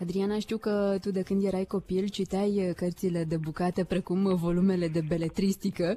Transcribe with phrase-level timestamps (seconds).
[0.00, 5.00] Adriana, știu că tu de când erai copil citeai cărțile de bucate precum volumele de
[5.08, 5.96] beletristică.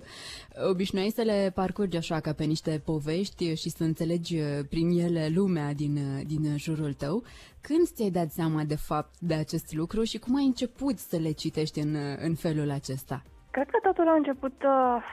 [0.69, 4.37] Obișnuiai să le parcurgi așa ca pe niște povești și să înțelegi
[4.69, 7.23] prin ele lumea din, din jurul tău.
[7.61, 11.31] Când ți-ai dat seama de fapt de acest lucru și cum ai început să le
[11.31, 13.23] citești în, în felul acesta?
[13.51, 15.03] Cred că totul a început uh,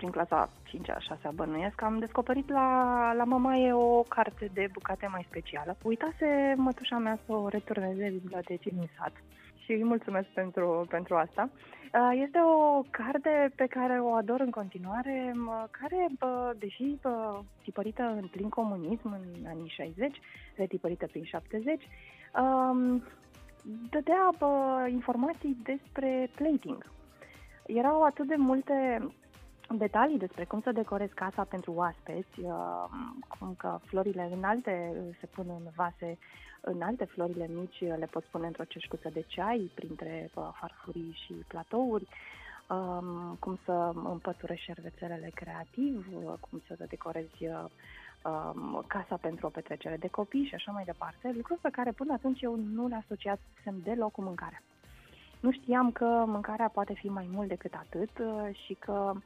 [0.00, 2.68] prin clasa 5-a, 6-a bănuiesc, am descoperit la,
[3.16, 5.76] la mamaie o carte de bucate mai specială.
[5.82, 9.12] Uitase mătușa mea să o returneze bibliotecii din sat
[9.64, 11.50] și îi mulțumesc pentru, pentru asta.
[11.52, 15.34] Uh, este o carte pe care o ador în continuare,
[15.70, 16.06] care,
[16.58, 16.96] deși
[17.62, 20.20] tipărită în plin comunism în anii 60,
[20.56, 21.82] retipărită prin 70,
[22.40, 23.02] um,
[23.90, 24.30] dădea
[24.88, 26.90] informații despre plating.
[27.66, 29.08] Erau atât de multe
[29.76, 32.84] detalii despre cum să decorezi casa pentru oaspeți, uh,
[33.38, 36.18] cum că florile înalte se pun în vase
[36.60, 42.06] înalte, florile mici le poți pune într-o ceșcuță de ceai printre uh, farfurii și platouri,
[42.68, 49.96] um, cum să împăturești șervețelele creativ, uh, cum să decorezi um, casa pentru o petrecere
[49.96, 53.80] de copii și așa mai departe, lucruri pe care până atunci eu nu le asociasem
[53.82, 54.62] deloc cu mâncarea.
[55.40, 58.10] Nu știam că mâncarea poate fi mai mult decât atât
[58.64, 59.20] și că Uh,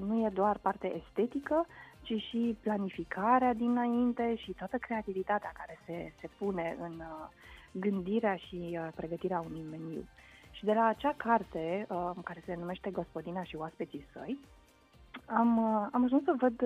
[0.00, 1.66] nu e doar parte estetică,
[2.02, 7.28] ci și planificarea dinainte și toată creativitatea care se, se pune în uh,
[7.72, 10.08] gândirea și uh, pregătirea unui meniu.
[10.50, 11.86] Și de la acea carte,
[12.24, 14.38] care se numește Gospodina și oaspeții săi,
[15.26, 15.58] am,
[15.92, 16.56] am ajuns să văd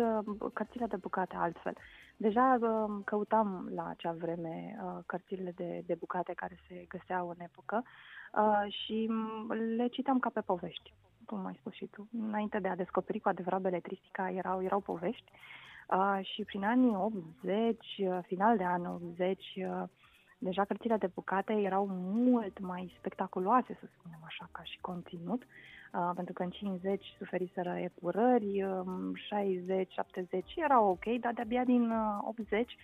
[0.52, 1.76] cărțile de bucate altfel.
[2.16, 2.58] Deja
[3.04, 7.84] căutam la acea vreme cărțile de, de bucate care se găseau în epocă
[8.68, 9.10] și
[9.76, 10.92] le citam ca pe povești
[11.26, 15.32] cum ai spus și tu, înainte de a descoperi cu adevărat beletristica, erau, erau povești.
[15.88, 19.82] Uh, și prin anii 80, uh, final de anii 80, uh,
[20.38, 26.10] deja cărțile de bucate erau mult mai spectaculoase, să spunem așa, ca și conținut, uh,
[26.14, 28.66] pentru că în 50 suferiseră epurări,
[29.28, 32.76] 60, 70 erau ok, dar de-abia din uh, 80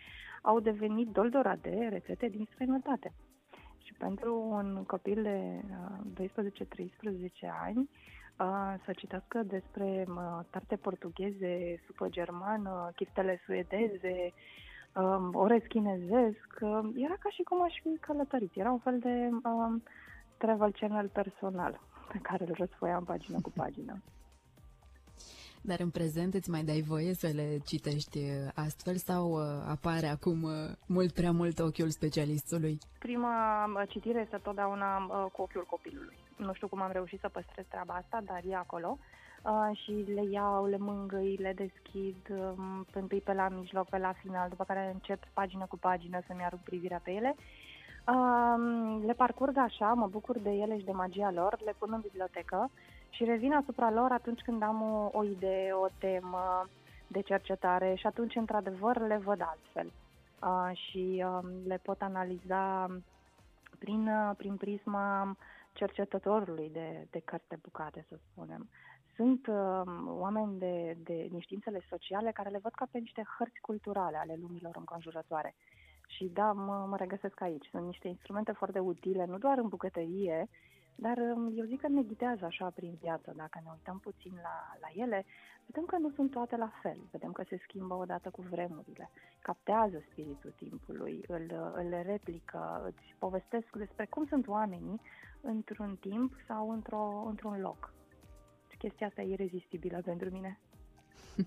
[0.43, 3.13] au devenit doldorade rețete din străinătate.
[3.85, 5.61] Și pentru un copil de
[6.17, 6.31] uh, 12-13
[7.63, 7.89] ani,
[8.85, 10.07] să citească despre
[10.51, 14.33] tarte portugheze, supă germană, chiftele suedeze,
[14.95, 16.59] um, orez chinezesc.
[16.95, 18.51] Era ca și cum aș fi călătorit.
[18.55, 19.83] Era un fel de um,
[20.37, 21.81] travel channel personal
[22.13, 24.03] pe care îl răsfoiam pagină cu pagină.
[25.61, 28.19] Dar în prezent îți mai dai voie să le citești
[28.55, 30.53] astfel sau uh, apare acum uh,
[30.87, 32.79] mult prea mult ochiul specialistului?
[32.99, 36.17] Prima citire este totdeauna uh, cu ochiul copilului.
[36.37, 38.99] Nu știu cum am reușit să păstrez treaba asta, dar e acolo.
[39.43, 44.13] Uh, și le iau, le mângâi, le deschid, um, întâi pe la mijloc, pe la
[44.13, 47.35] final, după care încep pagină cu pagină să-mi arunc privirea pe ele.
[48.07, 52.01] Uh, le parcurg așa, mă bucur de ele și de magia lor, le pun în
[52.01, 52.71] bibliotecă
[53.11, 56.69] și revin asupra lor atunci când am o, o idee, o temă
[57.07, 59.93] de cercetare și atunci, într-adevăr, le văd altfel.
[60.43, 62.87] Uh, și uh, le pot analiza
[63.79, 65.37] prin, uh, prin prisma
[65.73, 68.69] cercetătorului de, de cărți de bucate, să spunem.
[69.17, 73.61] Sunt uh, oameni de, de, din științele sociale care le văd ca pe niște hărți
[73.61, 75.55] culturale ale lumilor înconjurătoare.
[76.07, 77.69] Și da, mă, mă regăsesc aici.
[77.71, 80.49] Sunt niște instrumente foarte utile, nu doar în bucătărie,
[81.01, 83.33] dar um, eu zic că ne ghidează așa prin viață.
[83.37, 85.25] Dacă ne uităm puțin la, la ele,
[85.67, 86.99] vedem că nu sunt toate la fel.
[87.11, 89.11] Vedem că se schimbă odată cu vremurile.
[89.43, 95.01] Captează spiritul timpului, îl, îl replică, îți povestesc despre cum sunt oamenii
[95.41, 97.93] într-un timp sau într-o, într-un loc.
[98.71, 100.59] Și chestia asta e irezistibilă pentru mine.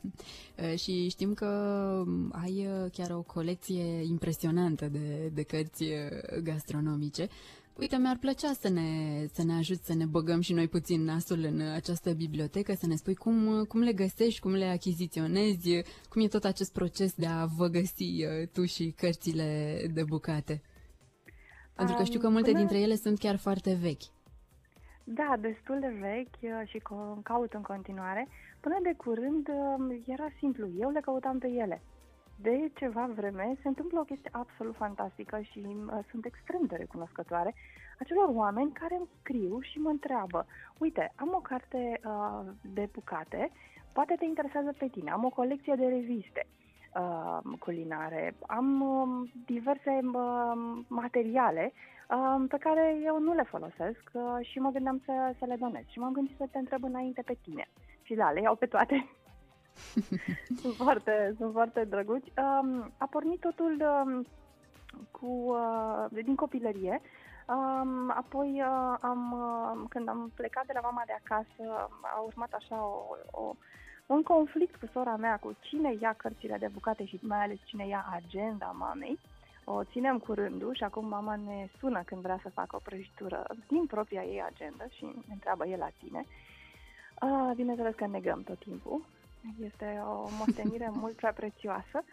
[0.83, 1.47] și știm că
[2.31, 7.27] ai uh, chiar o colecție impresionantă de, de cărți uh, gastronomice.
[7.77, 8.89] Uite, mi-ar plăcea să ne,
[9.31, 12.95] să ne ajut să ne băgăm și noi puțin nasul în această bibliotecă, să ne
[12.95, 17.45] spui cum, cum le găsești, cum le achiziționezi, cum e tot acest proces de a
[17.45, 20.61] vă găsi uh, tu și cărțile de bucate.
[21.75, 22.59] Pentru că știu că multe până...
[22.59, 24.07] dintre ele sunt chiar foarte vechi.
[25.03, 26.81] Da, destul de vechi uh, și
[27.23, 28.27] caut în continuare.
[28.59, 31.81] Până de curând uh, era simplu, eu le căutam pe ele.
[32.43, 37.55] De ceva vreme se întâmplă o chestie absolut fantastică și uh, sunt extrem de recunoscătoare
[37.99, 40.45] acelor oameni care îmi scriu și mă întreabă
[40.77, 43.51] uite, am o carte uh, de bucate,
[43.93, 46.47] poate te interesează pe tine, am o colecție de reviste
[46.95, 48.35] uh, culinare.
[48.47, 51.73] Am uh, diverse uh, materiale
[52.09, 55.83] uh, pe care eu nu le folosesc uh, și mă gândeam să, să le donez.
[55.87, 57.67] Și m-am gândit să te întreb înainte pe tine.
[58.01, 59.09] Și da, le iau pe toate.
[60.61, 62.31] sunt, foarte, sunt foarte drăguți.
[62.37, 64.25] Uh, a pornit totul uh,
[65.11, 67.01] cu, uh, din copilărie.
[67.47, 72.51] Um, apoi, uh, am, uh, când am plecat de la mama de acasă, a urmat
[72.53, 73.55] așa o, o,
[74.05, 77.87] un conflict cu sora mea cu cine ia cărțile de bucate și mai ales cine
[77.87, 79.19] ia agenda mamei.
[79.65, 83.45] O ținem cu rândul și acum mama ne sună când vrea să facă o prăjitură
[83.67, 86.25] din propria ei agenda și ne întreabă el la tine.
[87.21, 89.05] Uh, bineînțeles că negăm tot timpul.
[89.59, 92.03] Este o moștenire mult prea prețioasă.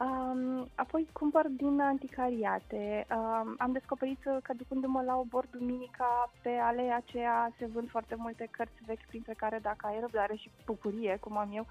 [0.00, 3.06] Um, apoi cumpăr din anticariate.
[3.10, 8.48] Um, am descoperit că ducându-mă la obor duminica, pe alea aceea se vând foarte multe
[8.50, 11.66] cărți vechi, printre care dacă ai răbdare și bucurie, cum am eu,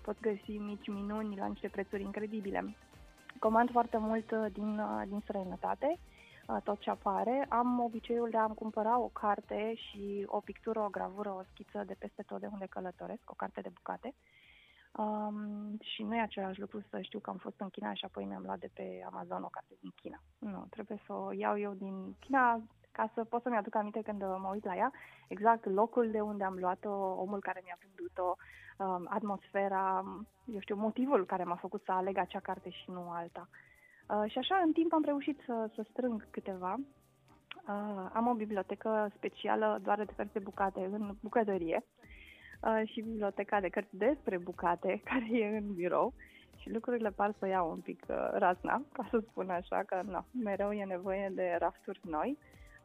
[0.00, 2.76] pot găsi mici minuni la niște prețuri incredibile.
[3.38, 5.98] Comand foarte mult uh, din, uh, din străinătate,
[6.46, 7.46] uh, tot ce apare.
[7.48, 11.96] Am obiceiul de a-mi cumpăra o carte și o pictură, o gravură, o schiță de
[11.98, 14.14] peste tot de unde călătoresc, o carte de bucate.
[14.14, 14.42] Uh,
[14.96, 18.24] Um, și nu e același lucru să știu că am fost în China și apoi
[18.24, 20.18] mi-am luat de pe Amazon o carte din China.
[20.38, 24.20] Nu, trebuie să o iau eu din China ca să pot să-mi aduc aminte când
[24.20, 24.92] mă uit la ea,
[25.28, 28.36] exact locul de unde am luat-o, omul care mi-a vândut-o,
[28.78, 30.04] um, atmosfera,
[30.44, 33.48] eu știu, motivul care m-a făcut să aleg acea carte și nu alta.
[34.08, 36.76] Uh, și așa, în timp am reușit să, să strâng câteva.
[37.68, 41.84] Uh, am o bibliotecă specială doar de cărți de bucate în bucătărie.
[41.84, 42.11] Uh, uh,
[42.84, 46.12] și biblioteca de cărți despre bucate, care e în birou
[46.62, 50.24] și lucrurile par să iau un pic uh, razna, ca să spun așa, că nu,
[50.42, 52.38] mereu e nevoie de rafturi noi,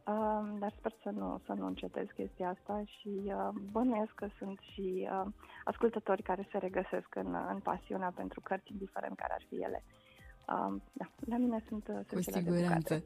[0.05, 4.59] uh, dar sper să nu, să nu încetez chestia asta și uh, bănuiesc că sunt
[4.59, 5.25] și uh,
[5.63, 9.83] ascultători care se regăsesc în, în pasiunea pentru cărți, indiferent care ar fi ele.
[10.47, 13.03] Uh, da, la mine sunt uh, Cu siguranță.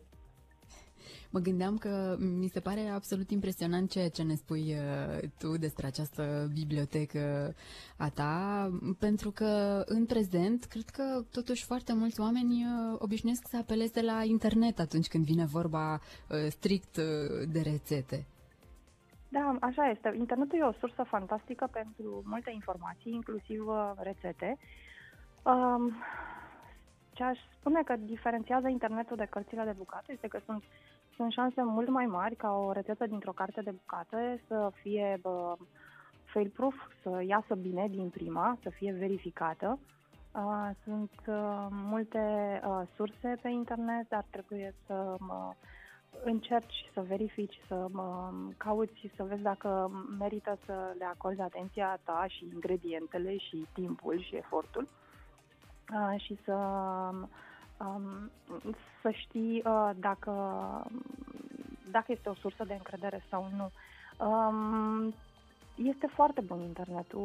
[1.30, 5.86] Mă gândeam că mi se pare absolut impresionant ceea ce ne spui uh, tu despre
[5.88, 7.54] această bibliotecă
[7.98, 8.70] a ta,
[9.00, 14.24] pentru că în prezent cred că totuși foarte mulți oameni uh, obișnuiesc să apeleze la
[14.24, 16.98] internet atunci când vine vorba uh, strict
[17.52, 18.26] de rețete.
[19.30, 20.14] Da, așa este.
[20.18, 23.64] Internetul e o sursă fantastică pentru multe informații, inclusiv
[23.98, 24.58] rețete.
[25.44, 25.94] Um,
[27.14, 30.64] ce aș spune că diferențiază internetul de cărțile de bucate este că sunt
[31.22, 35.56] sunt șanse mult mai mari ca o rețetă dintr-o carte de bucate să fie bă,
[36.24, 39.80] fail-proof, să iasă bine din prima, să fie verificată.
[40.36, 42.20] Uh, sunt uh, multe
[42.66, 45.54] uh, surse pe internet, dar trebuie să mă
[46.24, 52.26] încerci să verifici, să mă cauți, să vezi dacă merită să le acorzi atenția ta
[52.28, 54.88] și ingredientele și timpul și efortul
[55.94, 56.56] uh, și să
[57.86, 58.32] um,
[59.02, 60.32] să știi uh, dacă,
[61.92, 63.72] dacă este o sursă de încredere sau nu.
[64.26, 65.14] Um,
[65.76, 67.20] este foarte bun internetul,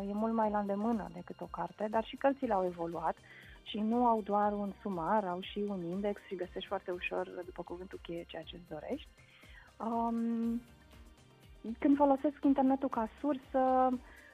[0.00, 3.16] uh, e mult mai la îndemână decât o carte, dar și cărțile au evoluat
[3.62, 7.62] și nu au doar un sumar, au și un index și găsești foarte ușor, după
[7.62, 9.08] cuvântul cheie, ceea ce îți dorești.
[9.76, 10.62] Um,
[11.78, 13.88] când folosesc internetul ca sursă,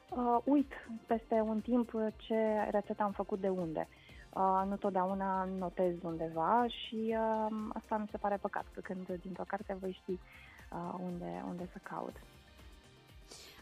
[0.08, 0.72] uh, uit
[1.06, 3.88] peste un timp ce rețetă am făcut de unde.
[4.38, 7.17] Uh, Uh, nu totdeauna notez undeva și
[7.49, 11.69] uh, asta mi se pare păcat, că când dintr-o carte voi ști uh, unde, unde
[11.73, 12.15] să caut.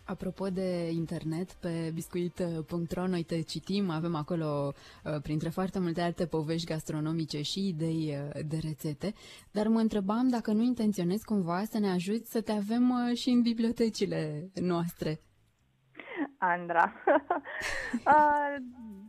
[0.04, 4.72] Apropo de internet, pe biscuit.ro noi te citim, avem acolo,
[5.04, 9.14] uh, printre foarte multe alte povești gastronomice și idei uh, de rețete,
[9.50, 13.28] dar mă întrebam dacă nu intenționezi cumva să ne ajuți să te avem uh, și
[13.28, 15.20] în bibliotecile noastre.
[16.50, 16.92] Andra.
[18.14, 18.56] uh,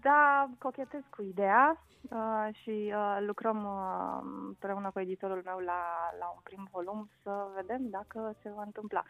[0.02, 5.82] da, cochetez cu ideea uh, și uh, lucrăm uh, împreună cu editorul meu la,
[6.20, 9.04] la un prim volum să vedem dacă se va întâmpla.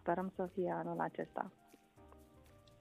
[0.00, 1.50] Sperăm să fie anul acesta.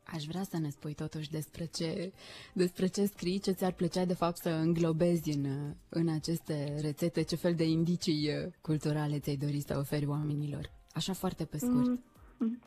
[0.05, 2.13] Aș vrea să ne spui totuși despre ce,
[2.53, 7.35] despre ce scrii, ce ți-ar plăcea de fapt să înglobezi în, în aceste rețete, ce
[7.35, 10.71] fel de indicii uh, culturale ți-ai dori să oferi oamenilor.
[10.93, 11.88] Așa foarte pe scurt.
[11.88, 12.03] Mm,
[12.38, 12.59] mm.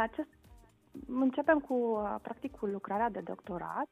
[0.00, 0.28] Acest
[1.08, 3.88] Începem cu, uh, practic, cu lucrarea de doctorat,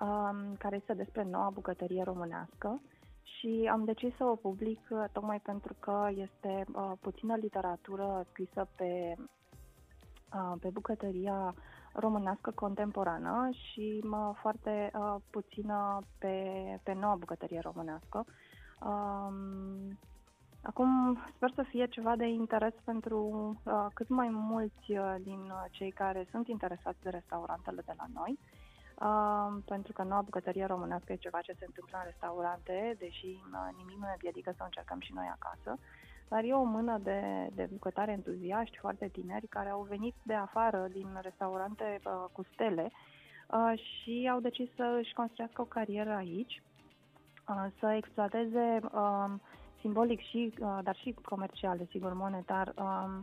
[0.00, 2.80] um, care este despre noua bucătărie românească
[3.22, 8.68] și am decis să o public uh, tocmai pentru că este uh, puțină literatură scrisă
[8.76, 9.14] pe,
[10.34, 11.54] uh, pe bucătăria
[11.92, 16.34] românească contemporană și uh, foarte uh, puțină pe,
[16.82, 18.24] pe noua bucătărie românească.
[18.82, 19.98] Um,
[20.62, 23.18] Acum sper să fie ceva de interes pentru
[23.64, 28.06] uh, cât mai mulți uh, din uh, cei care sunt interesați de restaurantele de la
[28.14, 28.38] noi.
[29.00, 33.68] Uh, pentru că noua bucătărie românească e ceva ce se întâmplă în restaurante, deși uh,
[33.76, 35.78] nimic nu ne împiedică să o încercăm și noi acasă.
[36.28, 40.88] Dar e o mână de, de bucătari entuziaști foarte tineri care au venit de afară
[40.92, 42.90] din restaurante uh, cu stele
[43.48, 46.62] uh, și au decis să își construiască o carieră aici,
[47.48, 49.30] uh, să exploateze uh,
[49.80, 53.18] simbolic și, uh, dar și comercial, desigur, monetar, uh,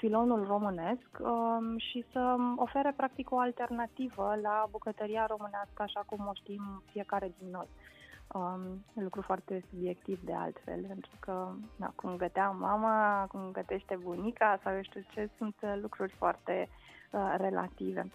[0.00, 6.34] filonul românesc um, și să ofere practic o alternativă la bucătăria românească așa cum o
[6.34, 7.68] știm fiecare din noi.
[8.32, 14.58] Um, lucru foarte subiectiv de altfel, pentru că na, cum gătea mama, cum gătește bunica
[14.62, 16.68] sau eu știu ce, sunt lucruri foarte
[17.10, 18.10] uh, relative.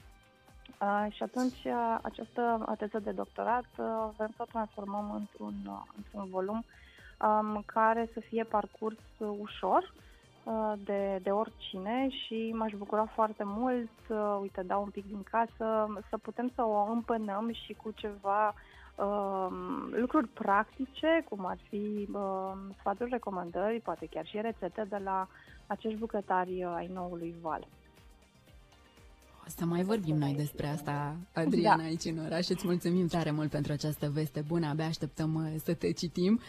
[0.81, 5.81] Uh, și atunci uh, această teză de doctorat uh, vrem să o transformăm într-un, uh,
[5.97, 6.63] într-un volum
[7.21, 9.93] um, care să fie parcurs uh, ușor,
[10.45, 15.23] Uh, de, de oricine și m-aș bucura foarte mult, uh, uite, dau un pic din
[15.23, 18.53] casă, să putem să o împănăm și cu ceva
[18.95, 19.47] uh,
[19.91, 25.27] lucruri practice, cum ar fi uh, sfaturi, recomandări, poate chiar și rețete de la
[25.67, 27.67] acești bucătari uh, ai noului val.
[29.47, 31.83] O să mai vorbim noi despre asta, Adriana, da.
[31.83, 32.47] aici în oraș.
[32.47, 34.67] Îți mulțumim tare mult pentru această veste bună.
[34.67, 36.39] Abia așteptăm uh, să te citim.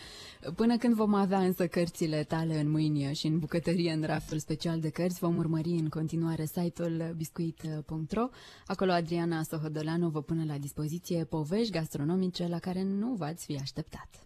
[0.54, 4.80] Până când vom avea însă cărțile tale în mâini și în bucătărie, în raftul special
[4.80, 8.28] de cărți, vom urmări în continuare site-ul biscuit.ro.
[8.66, 14.25] Acolo Adriana Sohodolanu vă pune la dispoziție povești gastronomice la care nu v-ați fi așteptat.